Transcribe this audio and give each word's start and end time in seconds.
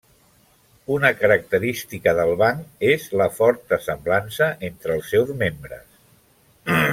Una 0.93 1.11
característica 1.17 2.15
del 2.19 2.33
banc 2.43 2.87
és 2.93 3.05
la 3.23 3.27
forta 3.41 3.79
semblança 3.91 4.49
entre 4.71 4.97
els 4.99 5.13
seus 5.13 5.31
membres. 5.45 5.87